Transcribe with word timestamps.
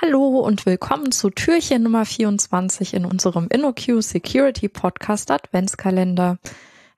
Hallo 0.00 0.40
und 0.40 0.66
willkommen 0.66 1.12
zu 1.12 1.30
Türchen 1.30 1.84
Nummer 1.84 2.04
24 2.04 2.94
in 2.94 3.04
unserem 3.04 3.48
InnoQ 3.48 4.02
Security 4.02 4.68
Podcast 4.68 5.30
Adventskalender. 5.30 6.38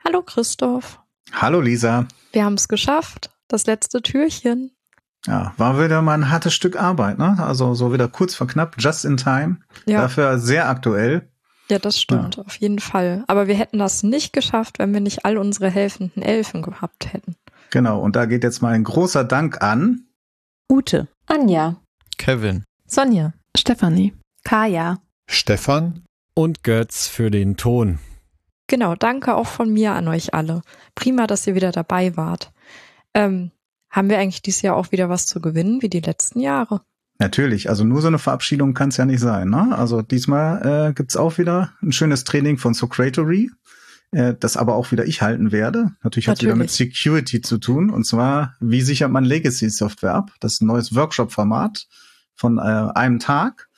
Hallo 0.05 0.23
Christoph. 0.23 1.01
Hallo 1.33 1.61
Lisa. 1.61 2.07
Wir 2.33 2.45
haben 2.45 2.55
es 2.55 2.69
geschafft. 2.69 3.31
Das 3.49 3.67
letzte 3.67 4.03
Türchen. 4.03 4.71
Ja, 5.27 5.55
war 5.57 5.83
wieder 5.83 6.03
mal 6.03 6.15
ein 6.15 6.31
hartes 6.31 6.55
Stück 6.55 6.77
Arbeit, 6.77 7.19
ne? 7.19 7.37
Also 7.39 7.75
so 7.75 7.93
wieder 7.93 8.09
kurz 8.09 8.35
vor 8.35 8.47
knapp, 8.47 8.77
just 8.79 9.05
in 9.05 9.17
time. 9.17 9.59
Ja. 9.87 10.03
Dafür 10.03 10.39
sehr 10.39 10.69
aktuell. 10.69 11.31
Ja, 11.69 11.79
das 11.79 12.01
stimmt, 12.01 12.37
ja. 12.37 12.45
auf 12.45 12.57
jeden 12.57 12.79
Fall. 12.79 13.25
Aber 13.27 13.47
wir 13.47 13.55
hätten 13.55 13.79
das 13.79 14.03
nicht 14.03 14.33
geschafft, 14.33 14.79
wenn 14.79 14.93
wir 14.93 15.01
nicht 15.01 15.25
all 15.25 15.39
unsere 15.39 15.71
helfenden 15.71 16.23
Elfen 16.23 16.63
gehabt 16.63 17.13
hätten. 17.13 17.37
Genau, 17.71 18.01
und 18.01 18.17
da 18.17 18.27
geht 18.27 18.45
jetzt 18.45 18.61
mal 18.61 18.75
ein 18.75 18.85
großer 18.85 19.25
Dank 19.25 19.63
an 19.63 20.07
Ute, 20.71 21.09
Anja, 21.27 21.77
Kevin, 22.19 22.65
Sonja, 22.87 23.33
Stefanie, 23.57 24.15
Kaya, 24.45 24.99
Stefan 25.29 26.05
und 26.35 26.63
Götz 26.63 27.09
für 27.09 27.31
den 27.31 27.57
Ton. 27.57 27.99
Genau, 28.67 28.95
danke 28.95 29.35
auch 29.35 29.47
von 29.47 29.73
mir 29.73 29.93
an 29.93 30.09
euch 30.09 30.35
alle. 30.35 30.63
Prima, 30.95 31.27
dass 31.27 31.47
ihr 31.47 31.55
wieder 31.55 31.73
dabei 31.73 32.17
wart. 32.17 32.53
Ähm, 33.15 33.51
haben 33.91 34.09
wir 34.09 34.19
eigentlich 34.19 34.43
dieses 34.43 34.63
Jahr 34.63 34.77
auch 34.77 34.91
wieder 34.91 35.09
was 35.09 35.27
zu 35.27 35.41
gewinnen, 35.41 35.83
wie 35.83 35.89
die 35.89 36.01
letzten 36.01 36.41
Jahre? 36.41 36.83
Natürlich, 37.19 37.69
also 37.69 37.85
nur 37.85 38.01
so 38.01 38.09
eine 38.09 38.19
Verabschiedung 38.19 38.75
kann 38.75 38.89
es 38.89 38.97
ja 38.97 39.05
nicht 39.05 39.21
sein. 39.21 39.49
Ne? 39.49 39.77
Also 39.77 40.03
diesmal 40.03 40.89
äh, 40.89 40.93
gibt 40.93 41.17
auch 41.17 41.39
wieder 41.39 41.73
ein 41.81 41.93
schönes 41.93 42.25
Training 42.25 42.59
von 42.59 42.75
Socratory, 42.75 43.51
äh, 44.11 44.35
das 44.39 44.57
aber 44.57 44.75
auch 44.75 44.91
wieder 44.91 45.07
ich 45.07 45.23
halten 45.23 45.53
werde. 45.53 45.93
Natürlich 46.03 46.29
hat 46.29 46.39
es 46.39 46.43
wieder 46.43 46.57
mit 46.57 46.71
Security 46.71 47.41
zu 47.41 47.59
tun. 47.59 47.91
Und 47.91 48.05
zwar, 48.05 48.57
wie 48.59 48.81
sichert 48.81 49.13
man 49.13 49.25
Legacy-Software 49.25 50.15
ab? 50.15 50.33
Das 50.41 50.55
ist 50.55 50.63
ein 50.63 50.67
neues 50.67 50.95
Workshop-Format 50.95 51.87
von 52.35 52.59
äh, 52.59 52.63
einem 52.63 53.21
Tag 53.21 53.69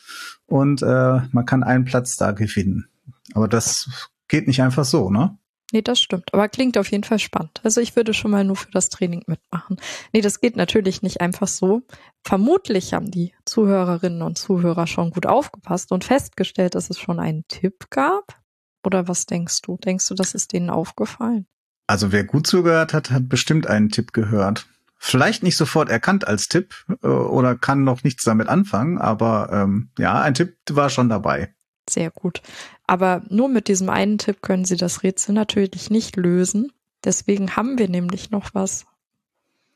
und 0.46 0.82
äh, 0.82 1.20
man 1.30 1.44
kann 1.44 1.62
einen 1.62 1.84
Platz 1.84 2.16
da 2.16 2.32
gewinnen. 2.32 2.88
Aber 3.34 3.48
das 3.48 4.10
geht 4.28 4.46
nicht 4.46 4.62
einfach 4.62 4.86
so, 4.86 5.10
ne? 5.10 5.36
Nee, 5.72 5.82
das 5.82 6.00
stimmt. 6.00 6.32
Aber 6.32 6.48
klingt 6.48 6.78
auf 6.78 6.90
jeden 6.92 7.02
Fall 7.02 7.18
spannend. 7.18 7.60
Also 7.64 7.80
ich 7.80 7.96
würde 7.96 8.14
schon 8.14 8.30
mal 8.30 8.44
nur 8.44 8.56
für 8.56 8.70
das 8.70 8.88
Training 8.88 9.24
mitmachen. 9.26 9.78
Nee, 10.12 10.20
das 10.20 10.40
geht 10.40 10.56
natürlich 10.56 11.02
nicht 11.02 11.20
einfach 11.20 11.48
so. 11.48 11.82
Vermutlich 12.24 12.94
haben 12.94 13.10
die 13.10 13.34
Zuhörerinnen 13.44 14.22
und 14.22 14.38
Zuhörer 14.38 14.86
schon 14.86 15.10
gut 15.10 15.26
aufgepasst 15.26 15.90
und 15.90 16.04
festgestellt, 16.04 16.76
dass 16.76 16.88
es 16.88 17.00
schon 17.00 17.18
einen 17.18 17.44
Tipp 17.48 17.90
gab. 17.90 18.40
Oder 18.84 19.08
was 19.08 19.26
denkst 19.26 19.62
du? 19.62 19.76
Denkst 19.78 20.06
du, 20.06 20.14
das 20.14 20.34
ist 20.34 20.52
denen 20.52 20.70
aufgefallen? 20.70 21.46
Also 21.88 22.12
wer 22.12 22.22
gut 22.22 22.46
zugehört 22.46 22.94
hat, 22.94 23.10
hat 23.10 23.28
bestimmt 23.28 23.66
einen 23.66 23.90
Tipp 23.90 24.12
gehört. 24.12 24.68
Vielleicht 24.98 25.42
nicht 25.42 25.56
sofort 25.56 25.88
erkannt 25.88 26.26
als 26.26 26.48
Tipp 26.48 26.74
äh, 27.02 27.06
oder 27.06 27.56
kann 27.56 27.84
noch 27.84 28.04
nichts 28.04 28.24
damit 28.24 28.48
anfangen, 28.48 28.98
aber 28.98 29.50
ähm, 29.52 29.90
ja, 29.98 30.20
ein 30.20 30.34
Tipp 30.34 30.56
war 30.70 30.90
schon 30.90 31.08
dabei. 31.08 31.54
Sehr 31.88 32.10
gut. 32.10 32.42
Aber 32.86 33.22
nur 33.28 33.48
mit 33.48 33.68
diesem 33.68 33.90
einen 33.90 34.18
Tipp 34.18 34.42
können 34.42 34.64
Sie 34.64 34.76
das 34.76 35.02
Rätsel 35.02 35.34
natürlich 35.34 35.90
nicht 35.90 36.16
lösen. 36.16 36.72
Deswegen 37.04 37.56
haben 37.56 37.78
wir 37.78 37.88
nämlich 37.88 38.30
noch 38.30 38.50
was. 38.54 38.86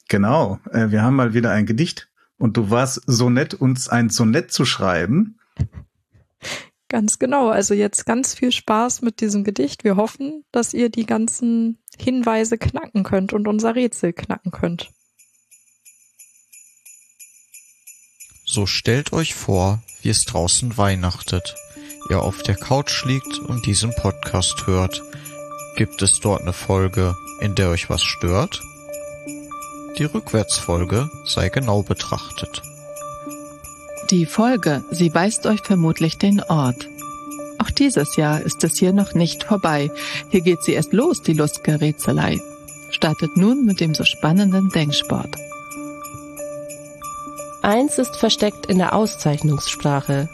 Genau, 0.08 0.58
äh, 0.72 0.90
wir 0.90 1.02
haben 1.02 1.14
mal 1.14 1.34
wieder 1.34 1.52
ein 1.52 1.66
Gedicht 1.66 2.08
und 2.36 2.56
du 2.56 2.70
warst 2.70 3.02
so 3.06 3.30
nett, 3.30 3.54
uns 3.54 3.88
ein 3.88 4.10
Sonett 4.10 4.52
zu 4.52 4.64
schreiben. 4.64 5.38
Ganz 6.88 7.20
genau. 7.20 7.50
Also 7.50 7.74
jetzt 7.74 8.04
ganz 8.04 8.34
viel 8.34 8.50
Spaß 8.50 9.02
mit 9.02 9.20
diesem 9.20 9.44
Gedicht. 9.44 9.84
Wir 9.84 9.94
hoffen, 9.94 10.44
dass 10.50 10.74
ihr 10.74 10.88
die 10.88 11.06
ganzen 11.06 11.78
Hinweise 11.96 12.58
knacken 12.58 13.04
könnt 13.04 13.32
und 13.32 13.46
unser 13.46 13.76
Rätsel 13.76 14.12
knacken 14.12 14.50
könnt. 14.50 14.90
So 18.44 18.66
stellt 18.66 19.12
euch 19.12 19.36
vor, 19.36 19.80
wie 20.02 20.08
es 20.08 20.24
draußen 20.24 20.76
weihnachtet 20.76 21.54
ihr 22.10 22.20
auf 22.20 22.42
der 22.42 22.56
Couch 22.56 23.04
liegt 23.04 23.38
und 23.38 23.66
diesen 23.66 23.94
Podcast 23.94 24.66
hört. 24.66 25.02
Gibt 25.76 26.02
es 26.02 26.20
dort 26.20 26.42
eine 26.42 26.52
Folge, 26.52 27.14
in 27.40 27.54
der 27.54 27.70
euch 27.70 27.88
was 27.88 28.02
stört? 28.02 28.60
Die 29.98 30.04
Rückwärtsfolge 30.04 31.08
sei 31.24 31.48
genau 31.48 31.82
betrachtet. 31.82 32.62
Die 34.10 34.26
Folge, 34.26 34.82
sie 34.90 35.14
weist 35.14 35.46
euch 35.46 35.60
vermutlich 35.60 36.18
den 36.18 36.42
Ort. 36.42 36.88
Auch 37.58 37.70
dieses 37.70 38.16
Jahr 38.16 38.40
ist 38.40 38.64
es 38.64 38.78
hier 38.78 38.92
noch 38.92 39.14
nicht 39.14 39.44
vorbei. 39.44 39.90
Hier 40.30 40.40
geht 40.40 40.62
sie 40.62 40.72
erst 40.72 40.92
los, 40.92 41.22
die 41.22 41.34
Lustgerätselei. 41.34 42.40
Startet 42.90 43.36
nun 43.36 43.64
mit 43.64 43.80
dem 43.80 43.94
so 43.94 44.04
spannenden 44.04 44.70
Denksport. 44.70 45.36
Eins 47.62 47.98
ist 47.98 48.16
versteckt 48.16 48.66
in 48.66 48.78
der 48.78 48.94
Auszeichnungssprache, 48.94 50.28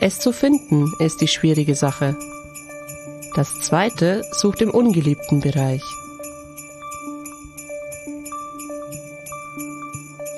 es 0.00 0.18
zu 0.18 0.32
finden 0.32 0.92
ist 0.98 1.20
die 1.20 1.28
schwierige 1.28 1.74
Sache. 1.74 2.16
Das 3.34 3.60
zweite 3.60 4.24
sucht 4.32 4.62
im 4.62 4.70
ungeliebten 4.70 5.40
Bereich. 5.40 5.82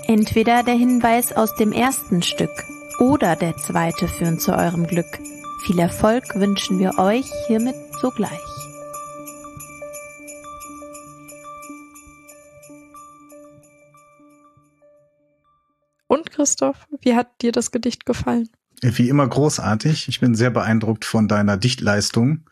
Entweder 0.07 0.65
der 0.65 0.75
Hinweis 0.75 1.33
aus 1.33 1.55
dem 1.55 1.73
ersten 1.73 2.23
Stück 2.23 2.51
oder 2.99 3.37
der 3.37 3.57
zweite 3.57 4.09
führen 4.09 4.39
zu 4.39 4.53
eurem 4.53 4.87
Glück. 4.87 5.21
Viel 5.65 5.79
Erfolg 5.79 6.25
wünschen 6.35 6.81
wir 6.81 6.99
euch 6.99 7.31
hiermit 7.47 7.77
sogleich. 8.01 8.31
Und 16.09 16.31
Christoph, 16.31 16.89
wie 17.01 17.15
hat 17.15 17.41
dir 17.41 17.53
das 17.53 17.71
Gedicht 17.71 18.05
gefallen? 18.05 18.51
Wie 18.83 19.09
immer 19.09 19.29
großartig. 19.29 20.09
Ich 20.09 20.21
bin 20.21 20.35
sehr 20.35 20.51
beeindruckt 20.51 21.05
von 21.05 21.29
deiner 21.29 21.57
Dichtleistung. 21.57 22.49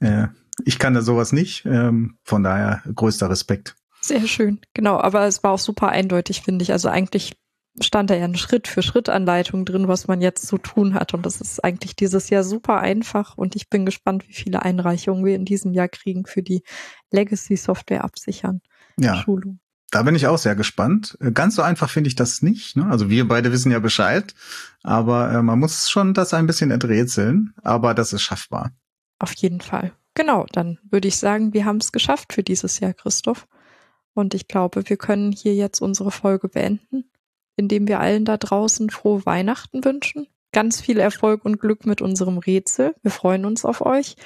Äh, 0.00 0.28
ich 0.64 0.78
kann 0.78 0.94
da 0.94 1.02
sowas 1.02 1.32
nicht. 1.32 1.66
Ähm, 1.66 2.18
von 2.22 2.44
daher 2.44 2.82
größter 2.94 3.28
Respekt. 3.28 3.74
Sehr 4.00 4.26
schön. 4.26 4.60
Genau, 4.74 4.98
aber 4.98 5.26
es 5.26 5.42
war 5.42 5.52
auch 5.52 5.58
super 5.58 5.88
eindeutig, 5.88 6.42
finde 6.42 6.62
ich. 6.62 6.72
Also 6.72 6.88
eigentlich 6.88 7.36
stand 7.80 8.10
da 8.10 8.14
ja 8.14 8.24
eine 8.24 8.36
Schritt 8.36 8.68
für 8.68 8.82
Schritt 8.82 9.08
Anleitung 9.08 9.64
drin, 9.64 9.88
was 9.88 10.06
man 10.06 10.20
jetzt 10.20 10.46
zu 10.46 10.58
tun 10.58 10.94
hat. 10.94 11.14
Und 11.14 11.26
das 11.26 11.40
ist 11.40 11.64
eigentlich 11.64 11.96
dieses 11.96 12.30
Jahr 12.30 12.44
super 12.44 12.78
einfach. 12.78 13.36
Und 13.36 13.56
ich 13.56 13.68
bin 13.68 13.86
gespannt, 13.86 14.28
wie 14.28 14.34
viele 14.34 14.62
Einreichungen 14.62 15.24
wir 15.24 15.34
in 15.34 15.44
diesem 15.44 15.72
Jahr 15.72 15.88
kriegen 15.88 16.26
für 16.26 16.42
die 16.42 16.62
Legacy 17.10 17.56
Software 17.56 18.04
absichern. 18.04 18.60
Ja. 18.98 19.16
Schulung. 19.16 19.58
Da 19.92 20.02
bin 20.02 20.14
ich 20.14 20.26
auch 20.26 20.38
sehr 20.38 20.56
gespannt. 20.56 21.18
Äh, 21.20 21.30
ganz 21.32 21.54
so 21.54 21.62
einfach 21.62 21.90
finde 21.90 22.08
ich 22.08 22.16
das 22.16 22.42
nicht. 22.42 22.76
Ne? 22.76 22.86
Also 22.86 23.10
wir 23.10 23.28
beide 23.28 23.52
wissen 23.52 23.70
ja 23.70 23.78
Bescheid, 23.78 24.34
aber 24.82 25.30
äh, 25.30 25.42
man 25.42 25.60
muss 25.60 25.88
schon 25.88 26.14
das 26.14 26.34
ein 26.34 26.46
bisschen 26.46 26.72
enträtseln, 26.72 27.54
aber 27.62 27.94
das 27.94 28.12
ist 28.12 28.22
schaffbar. 28.22 28.72
Auf 29.18 29.34
jeden 29.34 29.60
Fall. 29.60 29.92
Genau, 30.14 30.46
dann 30.50 30.78
würde 30.90 31.08
ich 31.08 31.16
sagen, 31.16 31.52
wir 31.52 31.66
haben 31.66 31.76
es 31.76 31.92
geschafft 31.92 32.32
für 32.32 32.42
dieses 32.42 32.80
Jahr, 32.80 32.94
Christoph. 32.94 33.46
Und 34.14 34.34
ich 34.34 34.48
glaube, 34.48 34.88
wir 34.88 34.96
können 34.96 35.30
hier 35.30 35.54
jetzt 35.54 35.80
unsere 35.80 36.10
Folge 36.10 36.48
beenden, 36.48 37.04
indem 37.56 37.86
wir 37.86 38.00
allen 38.00 38.24
da 38.24 38.38
draußen 38.38 38.88
frohe 38.88 39.24
Weihnachten 39.26 39.84
wünschen. 39.84 40.26
Ganz 40.52 40.80
viel 40.80 41.00
Erfolg 41.00 41.44
und 41.44 41.60
Glück 41.60 41.84
mit 41.84 42.00
unserem 42.00 42.38
Rätsel. 42.38 42.94
Wir 43.02 43.10
freuen 43.10 43.44
uns 43.44 43.66
auf 43.66 43.82
euch 43.82 44.16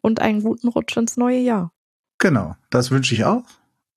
und 0.00 0.20
einen 0.20 0.44
guten 0.44 0.68
Rutsch 0.68 0.96
ins 0.96 1.16
neue 1.16 1.40
Jahr. 1.40 1.72
Genau, 2.18 2.54
das 2.70 2.92
wünsche 2.92 3.14
ich 3.14 3.24
auch. 3.24 3.44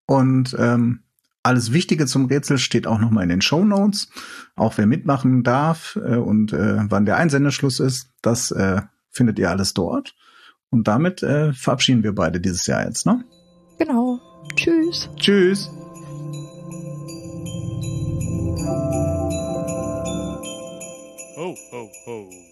Und 0.07 0.55
ähm, 0.59 1.03
alles 1.44 1.74
Wichtige 1.74 2.06
zum 2.06 2.25
Rätsel 2.25 2.57
steht 2.57 2.88
auch 2.88 3.00
nochmal 3.00 3.24
in 3.24 3.29
den 3.29 3.41
Show 3.41 3.63
Notes. 3.63 4.09
Auch 4.56 4.78
wer 4.78 4.85
mitmachen 4.85 5.44
darf 5.44 5.97
äh, 6.03 6.16
und 6.16 6.53
äh, 6.53 6.90
wann 6.90 7.06
der 7.06 7.18
Einsendeschluss 7.18 7.79
ist, 7.79 8.09
das 8.22 8.52
äh, 8.52 8.81
findet 9.09 9.40
ihr 9.40 9.50
alles 9.50 9.74
dort. 9.74 10.16
Und 10.70 10.88
damit 10.88 11.22
äh, 11.23 11.53
verabschieden 11.53 12.03
wir 12.03 12.16
beide 12.16 12.40
dieses 12.40 12.66
Jahr 12.67 12.85
jetzt, 12.85 13.05
ne? 13.05 13.23
Genau. 13.78 14.20
Tschüss. 14.55 15.09
Tschüss. 15.17 15.70
Ho, 21.37 21.55
ho, 21.72 21.90
ho. 22.05 22.50